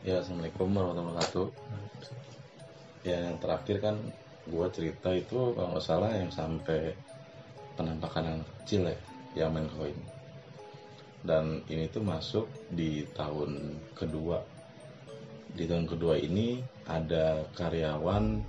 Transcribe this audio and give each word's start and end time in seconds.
Ya, 0.00 0.16
Assalamualaikum 0.24 0.72
warahmatullahi 0.72 1.12
wabarakatuh. 1.12 1.48
Ya, 3.04 3.20
yang 3.20 3.36
terakhir 3.36 3.84
kan 3.84 4.00
gue 4.48 4.66
cerita 4.72 5.12
itu 5.12 5.52
kalau 5.52 5.76
nggak 5.76 5.84
salah 5.84 6.08
yang 6.16 6.32
sampai 6.32 6.96
penampakan 7.76 8.40
anak 8.40 8.48
kecil 8.64 8.88
ya, 8.88 8.96
yang 9.44 9.52
main 9.52 9.68
koin. 9.68 9.92
Dan 11.20 11.60
ini 11.68 11.84
tuh 11.92 12.00
masuk 12.00 12.48
di 12.72 13.04
tahun 13.12 13.76
kedua. 13.92 14.40
Di 15.52 15.68
tahun 15.68 15.84
kedua 15.84 16.16
ini 16.16 16.64
ada 16.88 17.44
karyawan 17.60 18.40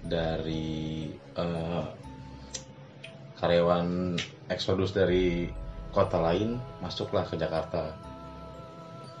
dari 0.00 1.12
eh, 1.12 1.86
karyawan 3.36 4.16
eksodus 4.48 4.96
dari 4.96 5.44
kota 5.92 6.24
lain 6.24 6.56
masuklah 6.80 7.28
ke 7.28 7.36
Jakarta. 7.36 7.92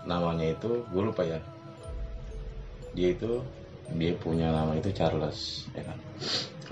Namanya 0.08 0.56
itu 0.56 0.80
gue 0.88 1.04
lupa 1.04 1.20
ya, 1.20 1.36
dia 2.96 3.12
itu 3.12 3.44
dia 3.92 4.16
punya 4.16 4.50
nama 4.50 4.72
itu 4.74 4.90
Charles 4.90 5.68
ya 5.76 5.84
kan? 5.84 5.98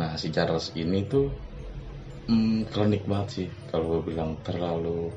Nah 0.00 0.10
si 0.16 0.32
Charles 0.32 0.72
ini 0.74 1.04
tuh 1.06 1.28
hmm, 2.26 2.72
klinik 2.72 3.04
banget 3.04 3.28
sih. 3.30 3.48
Kalau 3.68 4.00
gue 4.00 4.10
bilang 4.10 4.40
terlalu 4.42 5.12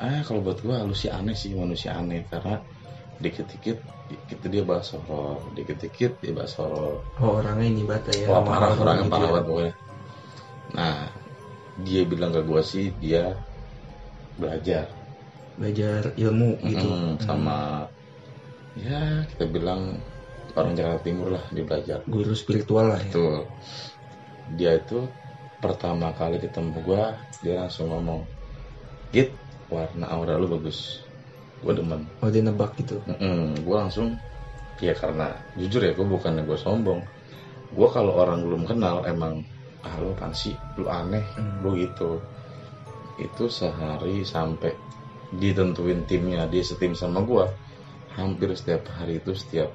ah 0.00 0.22
kalau 0.24 0.40
buat 0.40 0.62
gue 0.62 0.72
manusia 0.72 1.18
aneh 1.18 1.34
sih 1.34 1.52
manusia 1.52 1.98
aneh. 1.98 2.24
Karena 2.30 2.56
dikit-dikit 3.18 3.82
dikit 4.08 4.38
dia 4.48 4.62
bahas 4.64 4.94
horor. 4.94 5.42
Dikit-dikit 5.52 6.22
dia 6.22 6.32
bahas 6.32 6.54
horor. 6.56 7.02
Oh 7.18 7.42
orangnya 7.42 7.66
ini 7.66 7.82
bata 7.84 8.10
ya. 8.14 8.30
wah 8.30 8.40
parah 8.46 8.72
orang 8.72 8.80
orangnya 8.80 9.04
gitu 9.04 9.12
parah 9.12 9.26
ya. 9.26 9.32
banget 9.34 9.44
pokoknya. 9.50 9.74
Nah 10.72 10.96
dia 11.84 12.02
bilang 12.06 12.30
ke 12.32 12.40
gue 12.46 12.62
sih 12.64 12.86
dia 13.02 13.36
belajar. 14.40 14.88
Belajar 15.58 16.14
ilmu 16.16 16.56
gitu. 16.64 16.86
Mm, 16.86 17.12
sama 17.20 17.90
ya 18.78 19.26
kita 19.30 19.44
bilang 19.50 19.98
orang 20.54 20.72
Jakarta 20.78 21.02
Timur 21.06 21.28
lah 21.34 21.44
dia 21.54 21.64
belajar. 21.66 21.98
Guru 22.06 22.32
spiritual 22.34 22.94
lah 22.94 23.00
ya. 23.00 23.10
Betul. 23.10 23.36
Dia 24.58 24.70
itu 24.80 24.98
pertama 25.58 26.14
kali 26.14 26.38
ketemu 26.38 26.78
gua, 26.82 27.18
dia 27.42 27.66
langsung 27.66 27.90
ngomong, 27.90 28.24
"Git, 29.12 29.34
warna 29.68 30.06
aura 30.08 30.38
lu 30.38 30.46
bagus." 30.48 31.02
Gua 31.62 31.74
demen. 31.74 32.06
Oh 32.22 32.30
dia 32.30 32.42
nebak 32.42 32.78
gitu. 32.78 33.02
Mm-mm, 33.06 33.66
gua 33.66 33.86
langsung 33.86 34.14
ya 34.78 34.94
karena 34.94 35.34
jujur 35.58 35.82
ya, 35.82 35.92
gua 35.98 36.06
bukannya 36.06 36.42
gua 36.46 36.58
sombong. 36.58 37.02
Gua 37.74 37.88
kalau 37.90 38.14
orang 38.14 38.40
belum 38.46 38.62
kenal 38.64 39.02
emang 39.04 39.42
ah 39.84 39.94
lu 40.00 40.10
apaan 40.14 40.34
sih, 40.34 40.54
lu 40.78 40.86
aneh, 40.90 41.22
Hmm. 41.36 41.62
lu 41.62 41.74
gitu. 41.78 42.22
Itu 43.18 43.50
sehari 43.50 44.22
sampai 44.22 44.70
ditentuin 45.34 46.06
timnya, 46.08 46.46
dia 46.48 46.62
setim 46.64 46.94
sama 46.94 47.20
gua. 47.26 47.50
Hampir 48.18 48.50
setiap 48.58 48.90
hari 48.98 49.22
itu 49.22 49.32
setiap 49.38 49.70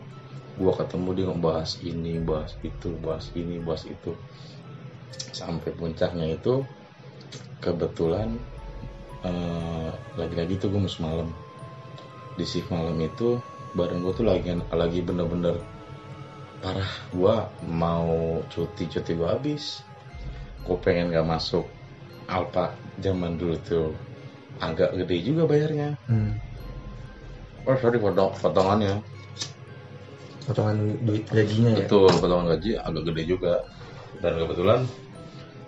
gua 0.59 0.75
ketemu 0.75 1.09
dia 1.15 1.25
ngebahas 1.31 1.71
ini, 1.81 2.19
bahas 2.21 2.53
itu, 2.61 2.89
bahas 2.99 3.25
ini, 3.33 3.55
bahas 3.63 3.87
itu. 3.87 4.11
Sampai 5.31 5.71
puncaknya 5.73 6.35
itu 6.35 6.61
kebetulan 7.63 8.35
eh, 9.23 9.91
lagi-lagi 10.19 10.59
tuh 10.59 10.67
gue 10.75 10.81
mus 10.83 10.99
malam 10.99 11.31
di 12.35 12.43
shift 12.43 12.67
malam 12.73 12.99
itu 12.99 13.39
badan 13.77 14.03
gue 14.03 14.13
tuh 14.13 14.25
lagi 14.27 14.51
lagi 14.69 14.99
bener-bener 15.01 15.57
parah. 16.61 16.91
Gue 17.11 17.35
mau 17.67 18.39
cuti 18.51 18.87
cuti 18.91 19.11
gue 19.15 19.27
habis. 19.27 19.83
Gue 20.63 20.77
pengen 20.79 21.11
gak 21.11 21.27
masuk 21.27 21.65
Alpa 22.27 22.79
zaman 23.03 23.35
dulu 23.35 23.55
tuh. 23.63 23.91
Agak 24.63 24.95
gede 24.95 25.17
juga 25.27 25.43
bayarnya. 25.43 25.99
Hmm. 26.07 26.39
Oh 27.67 27.75
sorry 27.79 27.97
potong 27.99 28.31
potongannya 28.39 29.03
Potongan 30.43 30.77
duit 31.07 31.23
gajinya 31.31 31.71
ya. 31.71 31.87
Betul, 31.87 32.11
potongan 32.19 32.47
gaji 32.55 32.75
agak 32.75 33.03
gede 33.11 33.23
juga. 33.23 33.63
Dan 34.19 34.43
kebetulan 34.43 34.79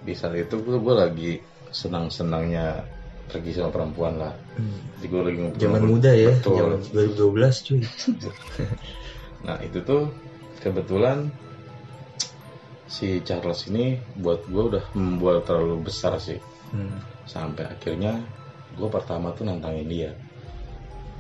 di 0.04 0.14
saat 0.14 0.36
itu 0.36 0.56
gue, 0.60 0.78
gue 0.80 0.96
lagi 0.96 1.32
senang-senangnya 1.72 2.84
pergi 3.32 3.52
sama 3.56 3.72
perempuan 3.72 4.20
lah. 4.20 4.34
Hmm. 4.60 4.80
Jadi 5.00 5.08
gue 5.08 5.22
lagi 5.24 5.38
Zaman 5.64 5.84
muda 5.88 6.12
ya. 6.12 6.32
Betul. 6.36 6.60
Zaman 6.60 6.80
2012 6.92 7.66
cuy. 7.68 7.82
Nah 9.46 9.62
itu 9.62 9.78
tuh 9.86 10.10
kebetulan 10.58 11.30
si 12.90 13.22
Charles 13.22 13.70
ini 13.70 13.94
buat 14.18 14.42
gue 14.50 14.64
udah 14.74 14.86
membuat 14.98 15.46
terlalu 15.46 15.86
besar 15.86 16.18
sih. 16.18 16.42
Hmm. 16.74 16.98
Sampai 17.30 17.70
akhirnya 17.70 18.18
gue 18.74 18.90
pertama 18.90 19.30
tuh 19.38 19.46
nantangin 19.46 19.86
dia. 19.86 20.12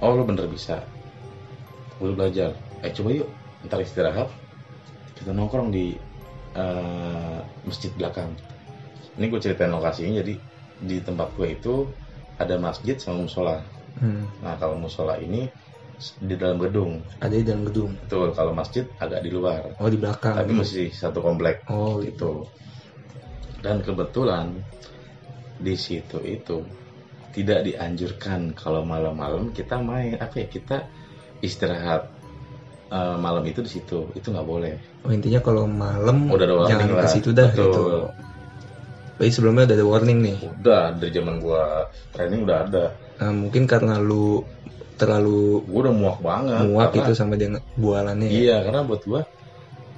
Oh 0.03 0.11
lo 0.15 0.23
bener 0.27 0.47
bisa. 0.51 0.83
Gue 1.99 2.11
belajar. 2.11 2.51
Eh 2.83 2.91
coba 2.91 3.09
yuk, 3.15 3.29
ntar 3.67 3.79
istirahat. 3.79 4.27
Kita 5.15 5.31
nongkrong 5.31 5.71
di 5.71 5.95
eh, 6.55 7.39
masjid 7.63 7.91
belakang. 7.95 8.35
Ini 9.15 9.31
gue 9.31 9.39
ceritain 9.39 9.71
lokasinya 9.71 10.19
jadi 10.19 10.33
di 10.83 10.97
tempat 10.99 11.31
gue 11.39 11.55
itu 11.55 11.87
ada 12.35 12.59
masjid 12.59 12.99
sama 12.99 13.23
musola. 13.23 13.63
Hmm. 13.95 14.27
Nah 14.43 14.59
kalau 14.59 14.75
musola 14.75 15.15
ini 15.15 15.47
di 16.19 16.35
dalam 16.35 16.59
gedung. 16.59 16.99
Ada 17.23 17.35
di 17.39 17.45
dalam 17.47 17.63
gedung. 17.63 17.95
Betul, 17.95 18.35
kalau 18.35 18.51
masjid 18.51 18.83
agak 18.99 19.23
di 19.23 19.31
luar. 19.31 19.71
Oh 19.79 19.87
di 19.87 19.95
belakang. 19.95 20.35
Tapi 20.35 20.51
masih 20.51 20.91
satu 20.91 21.23
komplek 21.23 21.63
Oh 21.71 22.03
gitu. 22.03 22.43
gitu. 22.43 23.63
Dan 23.63 23.79
kebetulan 23.79 24.59
di 25.55 25.73
situ 25.79 26.19
itu 26.21 26.67
tidak 27.35 27.67
dianjurkan 27.67 28.55
kalau 28.55 28.87
malam-malam 28.87 29.51
kita 29.51 29.75
main 29.77 30.15
apa 30.15 30.39
ya 30.39 30.47
kita 30.47 30.77
istirahat 31.43 32.07
eh, 32.87 33.15
malam 33.19 33.43
itu 33.43 33.59
di 33.59 33.71
situ 33.75 34.07
itu 34.15 34.27
nggak 34.31 34.47
boleh. 34.47 34.73
Oh 35.03 35.11
intinya 35.11 35.43
kalau 35.43 35.67
malam 35.67 36.31
Udah 36.31 36.47
ada 36.47 36.55
warning 36.55 36.71
jangan 36.71 37.03
ke 37.03 37.07
situ 37.11 37.29
dah 37.35 37.49
Betul. 37.51 37.67
gitu. 37.67 37.83
Tapi 39.15 39.31
sebelumnya 39.31 39.63
udah 39.67 39.77
ada 39.79 39.87
warning 39.87 40.19
nih. 40.23 40.35
Udah 40.59 40.83
dari 40.95 41.11
zaman 41.11 41.35
gua 41.39 41.87
training 42.11 42.43
udah 42.43 42.57
ada. 42.67 42.85
Nah, 43.15 43.31
mungkin 43.31 43.63
karena 43.63 43.95
lu 43.99 44.43
terlalu 44.95 45.63
Gua 45.67 45.79
udah 45.87 45.95
muak 45.95 46.19
banget. 46.23 46.59
muak 46.67 46.89
karena- 46.91 47.03
itu 47.03 47.11
sama 47.15 47.35
dengan 47.35 47.59
bualannya. 47.75 48.27
ya. 48.27 48.35
Iya, 48.35 48.57
karena 48.67 48.81
buat 48.83 49.01
gua 49.03 49.21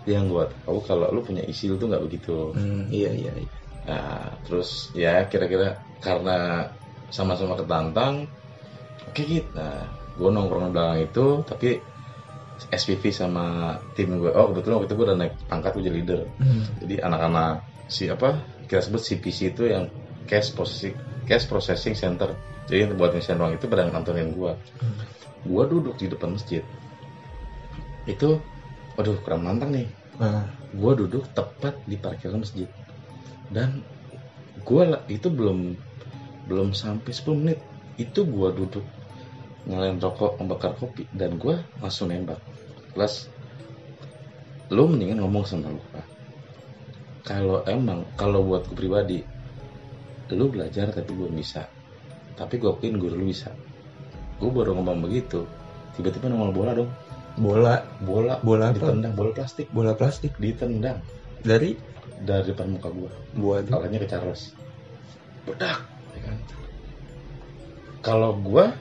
yang 0.08 0.26
gua 0.30 0.46
tahu 0.66 0.80
kalau 0.86 1.10
lu 1.12 1.22
punya 1.26 1.42
isil 1.46 1.78
tuh 1.78 1.90
nggak 1.90 2.04
begitu. 2.06 2.54
Hmm, 2.54 2.90
iya 2.90 3.10
iya. 3.14 3.34
iya. 3.34 3.50
Nah, 3.88 4.30
terus 4.46 4.92
ya 4.94 5.26
kira-kira 5.26 5.80
karena 5.98 6.68
sama-sama 7.10 7.56
ketantang, 7.56 8.28
oke 9.08 9.22
gitu. 9.24 9.48
Nah, 9.56 9.88
gue 10.18 10.30
nongkrong 10.30 10.70
di 10.70 10.74
belakang 10.74 11.00
itu, 11.04 11.26
tapi 11.48 11.70
SPV 12.74 13.04
sama 13.14 13.78
tim 13.94 14.18
gue, 14.18 14.34
oh 14.34 14.50
kebetulan 14.52 14.76
waktu 14.82 14.88
itu 14.90 14.96
gue 14.98 15.06
udah 15.08 15.18
naik 15.18 15.34
pangkat 15.46 15.72
gue 15.78 15.84
jadi 15.88 15.98
leader. 16.02 16.22
Hmm. 16.42 16.64
Jadi 16.82 16.96
anak-anak 17.00 17.54
si 17.88 18.10
apa 18.12 18.42
kita 18.68 18.84
sebut 18.84 19.00
CPC 19.00 19.56
itu 19.56 19.64
yang 19.72 19.88
cash 20.28 20.52
processing 20.52 20.98
cash 21.30 21.46
processing 21.46 21.96
center. 21.96 22.34
Jadi 22.68 22.84
yang 22.84 23.00
buat 23.00 23.16
ngisian 23.16 23.40
uang 23.40 23.56
itu 23.56 23.66
pada 23.70 23.88
ngantonin 23.88 24.34
gue. 24.34 24.52
Hmm. 24.82 24.96
Gue 25.48 25.64
duduk 25.70 25.96
di 25.96 26.12
depan 26.12 26.36
masjid. 26.36 26.66
Itu, 28.08 28.40
waduh 28.96 29.20
kurang 29.24 29.44
nantang 29.44 29.72
nih 29.72 29.88
Nah, 30.18 30.50
gue 30.74 30.92
duduk 31.06 31.30
tepat 31.38 31.78
di 31.86 31.94
parkiran 31.94 32.42
masjid 32.42 32.66
dan 33.54 33.86
gue 34.66 34.84
itu 35.14 35.30
belum 35.30 35.78
belum 36.48 36.72
sampai 36.72 37.12
10 37.12 37.42
menit. 37.44 37.60
Itu 38.00 38.24
gue 38.24 38.50
duduk 38.56 38.86
nyalain 39.68 40.00
rokok 40.00 40.40
membakar 40.40 40.74
kopi 40.80 41.04
dan 41.12 41.36
gue 41.36 41.60
langsung 41.84 42.10
nembak. 42.10 42.40
Plus 42.96 43.28
lo 44.72 44.84
mendingan 44.88 45.24
ngomong 45.24 45.48
sama 45.48 45.72
gue 45.72 46.02
kalau 47.28 47.64
emang 47.68 48.08
kalau 48.16 48.44
buat 48.44 48.68
gue 48.72 48.76
pribadi 48.76 49.20
lo 50.32 50.48
belajar 50.48 50.92
tapi 50.96 51.12
belum 51.12 51.36
bisa. 51.36 51.68
Tapi 52.40 52.60
gue 52.60 52.72
akuin 52.72 52.96
guru 52.96 53.20
lu 53.20 53.28
bisa. 53.28 53.52
Gue 54.40 54.52
baru 54.52 54.76
ngomong 54.80 55.04
begitu 55.04 55.44
tiba-tiba 56.00 56.32
nongol 56.32 56.56
bola 56.56 56.72
dong. 56.72 56.92
Bola. 57.38 57.84
Bola 58.02 58.40
Bola 58.42 58.74
apa? 58.74 58.80
ditendang 58.80 59.14
bola 59.14 59.32
plastik. 59.36 59.68
Bola 59.72 59.94
plastik. 59.94 60.34
Ditendang. 60.40 61.04
Dari? 61.44 61.78
Dari 62.18 62.50
depan 62.50 62.74
muka 62.74 62.90
gua. 62.90 63.12
Buat? 63.38 63.70
Kalahnya 63.70 64.02
ke 64.02 64.10
Charles. 64.10 64.58
Bedak 65.46 65.97
kalau 68.02 68.38
gua 68.40 68.74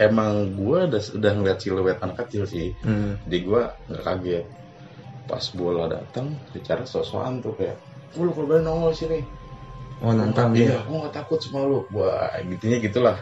emang 0.00 0.56
gua 0.56 0.88
udah 0.88 1.02
udah 1.16 1.32
ngeliat 1.36 1.58
siluet 1.60 1.98
anak 2.00 2.26
kecil 2.26 2.48
sih. 2.48 2.72
Hmm. 2.84 3.20
di 3.28 3.44
gua 3.44 3.72
nggak 3.88 4.04
kaget. 4.04 4.46
Pas 5.28 5.44
bola 5.54 5.86
datang 5.86 6.34
si 6.50 6.58
Charles 6.64 6.90
sok-sokan 6.90 7.38
tuh 7.44 7.54
kayak 7.54 7.76
"Oh, 8.18 8.26
lu 8.26 8.32
kalau 8.34 8.58
nongol 8.58 8.90
sini. 8.96 9.22
Oh 10.00 10.16
nantang 10.16 10.56
iya 10.56 10.80
dia? 10.80 10.80
gua 10.88 11.06
nggak 11.06 11.14
takut 11.14 11.38
sama 11.38 11.68
lu. 11.68 11.84
Wah 11.92 12.32
gitunya 12.42 12.80
gitulah. 12.80 13.20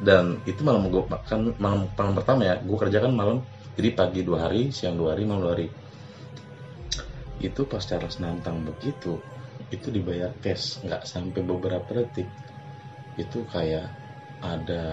Dan 0.00 0.42
itu 0.48 0.60
malam 0.66 0.90
gua 0.90 1.06
kan 1.22 1.54
malam, 1.60 1.86
malam 1.94 2.12
pertama 2.16 2.42
ya 2.48 2.54
gua 2.64 2.76
kerjakan 2.88 3.12
malam. 3.14 3.38
Jadi 3.74 3.88
pagi 3.94 4.20
dua 4.22 4.48
hari 4.48 4.70
siang 4.70 4.98
dua 4.98 5.14
hari 5.14 5.28
malam 5.28 5.44
dua 5.46 5.52
hari. 5.54 5.68
Itu 7.42 7.68
pas 7.68 7.84
Charles 7.84 8.18
nantang 8.22 8.64
begitu 8.64 9.20
itu 9.70 9.88
dibayar 9.90 10.30
cash 10.42 10.82
nggak 10.82 11.02
sampai 11.06 11.40
beberapa 11.42 11.86
detik. 11.94 12.26
Itu 13.18 13.46
kayak 13.46 13.90
ada 14.44 14.84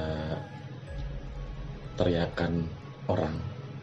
teriakan 2.00 2.65
orang. 3.12 3.36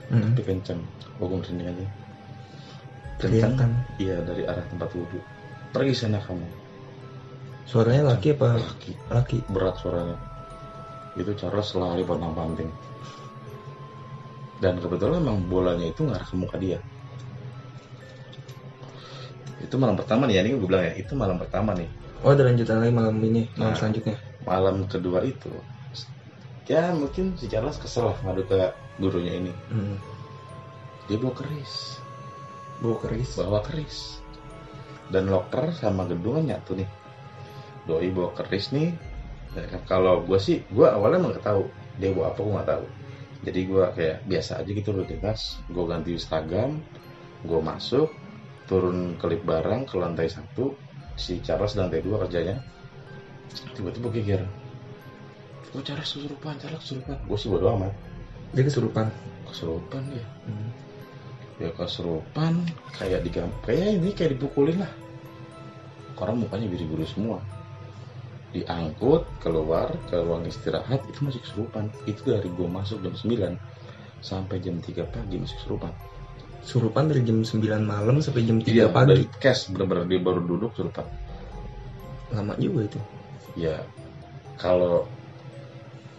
Hmm. 0.09 0.33
tapi 0.33 0.41
kencang 0.41 0.81
gue 1.21 1.29
merinding 1.29 1.69
aja. 1.69 1.87
Kelihatan. 3.21 3.71
iya 4.01 4.17
dari 4.25 4.49
arah 4.49 4.65
tempat 4.73 4.89
wudhu. 4.97 5.21
Pergi 5.77 5.93
sana 5.93 6.17
kamu. 6.25 6.49
Suaranya 7.69 8.17
laki 8.17 8.33
apa 8.33 8.57
laki. 8.57 8.93
laki? 9.13 9.39
berat 9.53 9.77
suaranya. 9.77 10.17
Itu 11.13 11.37
Charles 11.37 11.77
lari 11.77 12.01
pontang 12.09 12.33
panting 12.33 12.73
dan 14.59 14.75
kebetulan 14.83 15.23
memang 15.23 15.47
bolanya 15.47 15.87
itu 15.87 16.03
ngarah 16.03 16.27
ke 16.27 16.35
muka 16.35 16.59
dia. 16.59 16.79
Itu 19.63 19.79
malam 19.79 19.95
pertama 19.95 20.27
nih 20.27 20.39
ya. 20.39 20.41
Ini 20.47 20.59
gue 20.59 20.67
bilang 20.67 20.83
ya 20.87 20.93
itu 20.99 21.13
malam 21.15 21.39
pertama 21.39 21.75
nih. 21.75 21.87
Oh 22.27 22.35
ada 22.35 22.43
lanjutan 22.43 22.83
lagi 22.83 22.91
malam 22.95 23.15
ini, 23.23 23.47
malam 23.55 23.75
Nah. 23.75 23.79
selanjutnya. 23.79 24.17
Malam 24.49 24.89
kedua 24.89 25.21
itu 25.29 25.53
ya 26.69 26.93
mungkin 26.93 27.33
si 27.41 27.49
Charles 27.49 27.81
kesel 27.81 28.13
lah 28.13 28.19
ngadu 28.21 28.45
ke 28.45 28.57
gurunya 29.01 29.41
ini. 29.41 29.53
Hmm. 29.73 29.97
dia 31.09 31.17
bawa 31.17 31.33
keris. 31.33 31.97
Bau 32.85 33.01
keris. 33.01 33.41
bawa 33.41 33.65
keris. 33.65 34.21
Dan 35.09 35.33
loker 35.33 35.73
sama 35.73 36.05
gedung 36.05 36.37
kan 36.37 36.45
nyatu 36.45 36.77
nih. 36.77 36.89
Doi 37.89 38.13
bawa 38.13 38.37
keris 38.37 38.77
nih. 38.77 38.93
Ya 39.57 39.81
kalau 39.89 40.21
gue 40.29 40.37
sih 40.37 40.61
gue 40.69 40.85
awalnya 40.85 41.25
emang 41.25 41.33
gak 41.41 41.49
tahu 41.49 41.65
dia 41.97 42.13
bawa 42.13 42.37
apa 42.37 42.41
gue 42.45 42.53
nggak 42.53 42.71
tahu. 42.77 42.85
Jadi 43.49 43.61
gue 43.65 43.85
kayak 43.97 44.17
biasa 44.29 44.53
aja 44.61 44.71
gitu 44.71 44.89
rutinitas 44.93 45.41
gue 45.73 45.85
ganti 45.89 46.13
seragam 46.21 46.85
gue 47.49 47.61
masuk 47.65 48.13
turun 48.69 49.17
kelip 49.17 49.41
barang 49.49 49.89
ke 49.89 49.97
lantai 49.97 50.29
satu. 50.29 50.77
Si 51.17 51.41
Charles 51.41 51.75
lantai 51.81 52.05
dua 52.05 52.29
kerjanya 52.29 52.61
tiba-tiba 53.75 54.09
geger. 54.13 54.43
Gue 55.69 55.83
Charles 55.85 56.09
kesurupan 56.09 56.57
Charles 56.57 56.81
kesurupan 56.81 57.17
gue 57.29 57.39
sih 57.39 57.49
bodo 57.53 57.67
amat. 57.77 57.93
Dia 58.57 58.65
kesurupan. 58.65 59.07
kesurupan 59.49 60.03
dia? 60.13 60.25
Hmm. 60.45 60.71
ya 61.59 61.71
kesurupan. 61.73 62.65
Kayak 62.97 63.21
di 63.25 63.31
kayak 63.35 63.89
ini 64.01 64.11
kayak 64.13 64.37
dipukulin 64.37 64.85
lah. 64.85 64.93
Orang 66.19 66.45
mukanya 66.45 66.69
biru-biru 66.69 67.05
semua. 67.09 67.41
Diangkut 68.53 69.29
keluar 69.45 69.93
ke 70.09 70.17
ruang 70.21 70.45
istirahat 70.49 71.05
itu 71.09 71.21
masih 71.21 71.41
kesurupan. 71.45 71.93
Itu 72.09 72.33
dari 72.33 72.49
gua 72.57 72.69
masuk 72.81 73.05
jam 73.05 73.13
9 73.13 73.57
sampai 74.25 74.57
jam 74.65 74.81
3 74.81 75.05
pagi 75.09 75.37
masih 75.37 75.57
kesurupan. 75.61 75.93
Surupan 76.65 77.09
dari 77.09 77.25
jam 77.25 77.41
9 77.45 77.61
malam 77.85 78.21
sampai 78.21 78.45
jam 78.45 78.61
3 78.61 78.69
Iya, 78.69 78.87
pagi. 78.89 79.09
dari 79.13 79.25
cash. 79.41 79.69
Bener-bener 79.73 80.05
dia 80.09 80.21
baru 80.21 80.41
duduk 80.45 80.73
kesurupan. 80.77 81.05
Lama 82.33 82.53
juga 82.61 82.89
itu. 82.89 83.01
Ya 83.57 83.77
kalau 84.59 85.09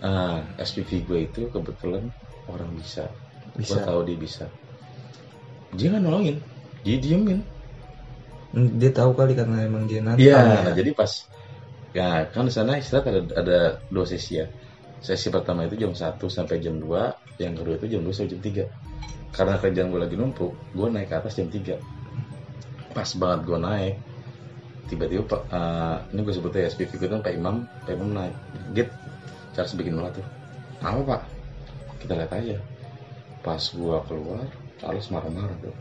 ah, 0.03 0.39
SPV 0.59 0.91
gue 1.07 1.19
itu 1.27 1.41
kebetulan 1.53 2.11
orang 2.51 2.71
bisa 2.75 3.05
gue 3.67 3.79
Bisa. 3.79 3.83
tahu 3.83 3.99
dia 4.07 4.17
bisa 4.19 4.45
dia 5.77 5.87
nggak 5.91 6.03
nolongin 6.03 6.37
dia 6.85 6.97
diemin 7.01 7.39
Hmm, 8.53 8.81
Dia 8.81 8.89
tahu 8.89 9.13
kali 9.13 9.37
karena 9.37 9.61
emang 9.69 9.85
dia 9.85 10.01
nantang. 10.01 10.25
Iya, 10.25 10.37
ya. 10.41 10.57
nah 10.65 10.73
jadi 10.73 10.89
pas 10.97 11.11
ya 11.93 12.09
kan 12.33 12.45
di 12.49 12.53
sana 12.53 12.77
istirahat 12.81 13.05
ada, 13.13 13.21
ada 13.41 13.59
dua 13.93 14.05
sesi 14.09 14.41
ya. 14.41 14.45
Sesi 15.01 15.29
pertama 15.29 15.65
itu 15.69 15.75
jam 15.79 15.93
1 15.93 16.27
sampai 16.29 16.57
jam 16.65 16.75
2, 16.81 17.13
yang 17.43 17.53
kedua 17.59 17.75
itu 17.79 17.87
jam 17.93 18.01
2 18.05 18.13
sampai 18.15 18.31
jam 18.33 18.41
3. 18.41 18.65
Karena 19.35 19.55
kerjaan 19.61 19.89
gue 19.93 20.01
lagi 20.01 20.15
numpuk, 20.17 20.53
gue 20.73 20.87
naik 20.89 21.07
ke 21.11 21.15
atas 21.21 21.33
jam 21.39 21.47
3. 21.49 21.77
Pas 22.95 23.09
banget 23.21 23.39
gue 23.47 23.59
naik, 23.61 23.93
tiba-tiba 24.89 25.23
Pak, 25.29 25.41
eh, 25.53 25.95
ini 26.11 26.19
gue 26.25 26.33
sebutnya 26.33 26.65
ya, 26.65 26.73
SPV 26.73 26.91
gue 26.97 27.09
kan 27.09 27.21
Pak 27.21 27.33
Imam, 27.37 27.55
Pak 27.85 27.93
Imam 27.93 28.09
naik. 28.11 28.35
Git, 28.73 28.89
Charles 29.53 29.77
bikin 29.77 29.93
malah 29.95 30.11
tuh. 30.11 30.25
Apa 30.81 31.01
Pak? 31.05 31.21
Kita 32.01 32.17
lihat 32.17 32.31
aja. 32.33 32.57
Pas 33.45 33.61
gue 33.61 33.97
keluar, 34.09 34.45
Charles 34.81 35.07
marah-marah 35.13 35.55
tuh. 35.61 35.75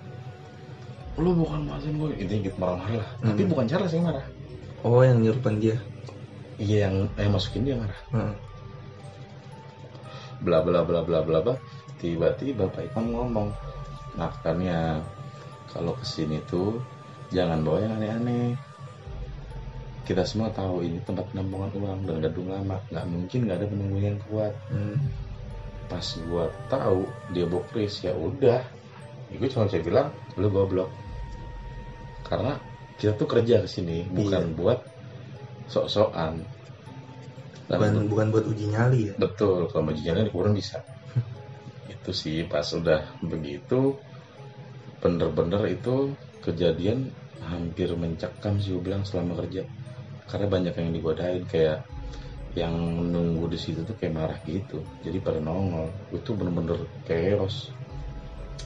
Lu 1.19 1.35
bukan 1.35 1.67
mazin 1.67 1.99
gue, 1.99 2.15
intinya 2.15 2.47
gitu 2.47 2.57
marah-marah 2.61 3.03
lah. 3.03 3.11
Tapi 3.25 3.43
Hmm. 3.43 3.51
bukan 3.51 3.67
Charles 3.67 3.91
yang 3.97 4.07
marah. 4.07 4.27
Oh 4.87 5.03
yang 5.03 5.19
nyerupan 5.19 5.59
dia. 5.59 5.75
Iya 6.59 6.87
yang 6.87 7.11
yang 7.19 7.33
masukin 7.35 7.67
dia 7.67 7.75
marah. 7.75 7.99
Heeh. 8.15 8.35
Bla 10.39 10.63
bla 10.63 10.87
bla 10.87 11.03
bla 11.03 11.19
bla 11.27 11.39
bla. 11.43 11.55
Tiba-tiba 11.99 12.71
Pak 12.71 12.95
Imam 12.95 13.11
ngomong, 13.11 13.49
makanya 14.15 15.03
kalau 15.75 15.99
ke 15.99 16.07
sini 16.07 16.39
tuh 16.47 16.79
jangan 17.35 17.67
bawa 17.67 17.83
yang 17.83 17.99
aneh-aneh. 17.99 18.55
Kita 20.09 20.25
semua 20.25 20.49
tahu 20.49 20.89
ini 20.89 21.05
tempat 21.05 21.29
penampungan 21.37 21.69
uang 21.77 22.01
dan 22.09 22.25
gedung 22.25 22.49
lama, 22.49 22.81
nggak 22.89 23.07
mungkin 23.13 23.45
nggak 23.45 23.61
ada 23.61 23.67
penunggu 23.69 23.99
yang 24.01 24.17
kuat. 24.25 24.57
Hmm. 24.73 24.97
Pas 25.85 26.07
gua 26.25 26.49
tahu 26.73 27.05
dia 27.37 27.45
bawa 27.45 27.61
keris 27.69 28.01
ya 28.01 28.17
udah, 28.17 28.65
ya 29.29 29.35
gue 29.37 29.49
cuma 29.53 29.69
bisa 29.69 29.85
bilang 29.85 30.09
lu 30.41 30.49
goblok. 30.49 30.89
Karena 32.25 32.57
kita 32.97 33.21
tuh 33.21 33.29
kerja 33.29 33.61
ke 33.61 33.69
sini 33.69 34.09
bukan 34.09 34.57
buat 34.57 34.81
sok-sokan. 35.69 36.41
Bukan 37.69 38.09
bukan 38.09 38.27
buat 38.33 38.49
uji 38.49 38.73
nyali 38.73 39.13
ya. 39.13 39.15
Betul, 39.21 39.69
kalau 39.69 39.93
mau 39.93 39.93
jalan 39.93 40.33
kurang 40.33 40.57
bisa. 40.57 40.81
itu 41.93 42.11
sih 42.17 42.49
pas 42.49 42.65
udah 42.65 43.05
begitu, 43.21 43.93
bener-bener 45.05 45.69
itu 45.69 46.17
kejadian 46.41 47.13
hampir 47.45 47.93
mencekam 47.93 48.57
sih 48.57 48.73
gue 48.73 48.81
bilang 48.81 49.05
selama 49.05 49.45
kerja. 49.45 49.69
Karena 50.29 50.47
banyak 50.47 50.75
yang 50.77 50.91
digodain 50.93 51.43
kayak 51.49 51.85
yang 52.57 52.75
nunggu 53.13 53.49
di 53.49 53.59
situ 53.61 53.85
tuh 53.85 53.97
kayak 53.97 54.15
marah 54.15 54.39
gitu. 54.45 54.85
Jadi 55.05 55.19
pada 55.25 55.41
nongol, 55.41 55.89
itu 56.13 56.31
bener-bener 56.37 56.79
chaos. 57.09 57.73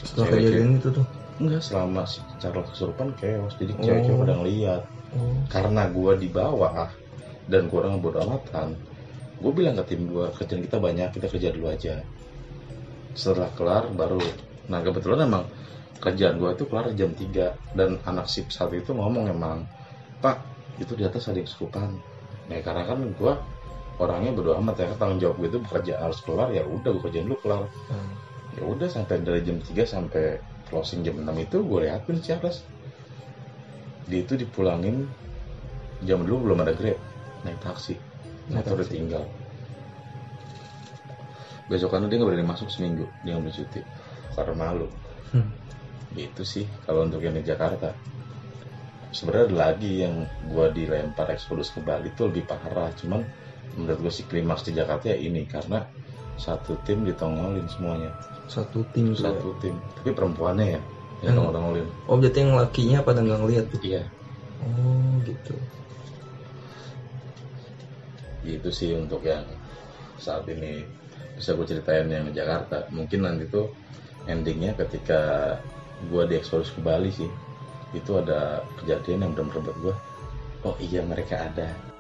Setelah 0.03 0.35
kejadian 0.35 0.82
itu 0.82 0.91
tuh. 0.91 1.06
Enggak 1.38 1.62
selama 1.64 2.03
si 2.06 2.20
Charles 2.43 2.67
kesurupan 2.75 3.14
chaos. 3.19 3.55
Jadi 3.59 3.73
Oh. 3.79 3.82
cewek-cewek 3.82 4.19
pada 4.26 4.35
ngeliat 4.38 4.82
Oh. 5.12 5.37
karena 5.53 5.93
gua 5.93 6.17
di 6.17 6.29
bawah 6.32 6.88
dan 7.44 7.69
kurang 7.69 8.00
bodo 8.00 8.23
amatan 8.25 8.79
gue 9.43 9.53
bilang 9.53 9.75
ke 9.76 9.93
tim 9.93 10.09
gua 10.09 10.31
kerjaan 10.32 10.62
kita 10.64 10.79
banyak 10.79 11.09
kita 11.12 11.26
kerja 11.29 11.49
dulu 11.53 11.67
aja 11.69 12.00
setelah 13.12 13.50
kelar 13.53 13.91
baru 13.93 14.23
nah 14.70 14.81
kebetulan 14.81 15.29
emang 15.29 15.44
kerjaan 16.00 16.41
gua 16.41 16.56
itu 16.56 16.64
kelar 16.64 16.94
jam 16.97 17.12
3 17.12 17.53
dan 17.76 18.00
anak 18.09 18.31
sip 18.31 18.49
saat 18.49 18.73
itu 18.73 18.94
ngomong 18.94 19.29
emang 19.29 19.69
pak 20.25 20.41
itu 20.81 20.93
di 20.97 21.05
atas 21.05 21.29
ada 21.29 21.41
yang 21.41 21.49
kesurupan 21.49 21.91
nah 22.49 22.59
karena 22.65 22.83
kan 22.87 22.99
gua 23.17 23.35
orangnya 24.01 24.33
bodo 24.35 24.57
amat 24.59 24.75
ya 24.83 24.87
tanggung 24.97 25.21
jawab 25.21 25.37
gue 25.39 25.49
itu 25.53 25.59
bekerja 25.63 26.01
harus 26.01 26.19
kelar 26.25 26.49
ya 26.51 26.65
udah 26.65 26.91
gue 26.97 27.03
kerjaan 27.07 27.29
dulu 27.29 27.39
kelar. 27.45 27.63
Hmm. 27.87 28.13
ya 28.59 28.63
udah 28.67 28.89
sampai 28.89 29.23
dari 29.23 29.47
jam 29.47 29.63
3 29.63 29.79
sampai 29.85 30.43
closing 30.67 31.05
jam 31.05 31.21
6 31.21 31.29
itu 31.38 31.57
gue 31.62 31.79
liatin 31.87 32.17
si 32.19 32.23
Charles 32.26 32.67
dia 34.11 34.21
itu 34.25 34.35
dipulangin 34.35 35.07
jam 36.02 36.25
dulu 36.26 36.50
belum 36.50 36.67
ada 36.67 36.75
grab 36.75 36.99
naik 37.47 37.59
taksi. 37.62 37.95
Naik 38.50 38.67
taksi. 38.67 38.83
ditinggal. 38.87 39.25
Besokannya 41.71 42.11
dia 42.11 42.19
nggak 42.19 42.29
berani 42.29 42.47
masuk 42.47 42.69
seminggu 42.71 43.07
dia 43.23 43.38
ngambil 43.38 43.55
cuti. 43.55 43.81
Karena 44.35 44.55
malu. 44.59 44.88
Hmm. 45.33 45.49
itu 46.12 46.45
sih 46.45 46.69
kalau 46.85 47.09
untuk 47.09 47.25
yang 47.25 47.33
di 47.33 47.41
Jakarta 47.41 47.97
sebenarnya 49.12 49.45
ada 49.52 49.57
lagi 49.71 49.92
yang 50.02 50.14
gua 50.49 50.73
dilempar 50.73 51.28
eksodus 51.31 51.71
ke 51.71 51.81
Bali 51.81 52.09
itu 52.09 52.26
lebih 52.26 52.49
parah 52.49 52.88
cuman 52.97 53.21
menurut 53.73 54.04
gue 54.04 54.12
sih 54.12 54.25
klimaks 54.28 54.69
di 54.69 54.76
Jakarta 54.76 55.09
ya 55.09 55.16
ini 55.16 55.49
karena 55.49 55.81
satu 56.37 56.76
tim 56.85 57.04
ditongolin 57.04 57.64
semuanya 57.69 58.12
Satu 58.49 58.85
tim 58.92 59.12
tuh. 59.12 59.25
ya. 59.25 59.33
satu 59.33 59.49
tim 59.61 59.75
tapi 59.97 60.11
perempuannya 60.12 60.66
ya 60.76 60.81
yang 61.23 61.33
Hmm. 61.33 61.38
tongol-tongolin 61.38 61.87
Oh 62.11 62.16
berarti 62.19 62.38
yang 62.42 62.52
lakinya 62.59 62.99
pada 63.00 63.23
nggak 63.23 63.40
ngeliat 63.40 63.64
tuh. 63.71 63.81
iya 63.81 64.02
Oh 64.62 65.12
gitu. 65.25 65.54
itu 68.42 68.69
sih 68.75 68.90
untuk 68.99 69.23
yang 69.23 69.47
saat 70.19 70.42
ini 70.50 70.83
bisa 71.38 71.54
gue 71.54 71.66
ceritain 71.66 72.07
yang 72.11 72.26
Jakarta 72.35 72.90
mungkin 72.90 73.23
nanti 73.23 73.47
tuh 73.47 73.71
endingnya 74.26 74.75
ketika 74.75 75.54
gue 76.11 76.23
diekspos 76.26 76.75
ke 76.75 76.81
Bali 76.83 77.11
sih 77.14 77.31
itu 77.92 78.16
ada 78.16 78.64
kejadian 78.80 79.28
yang 79.28 79.32
benar-benar 79.37 79.62
buat 79.62 79.76
gue 79.84 79.94
oh 80.64 80.76
iya 80.80 81.00
mereka 81.04 81.52
ada 81.52 81.91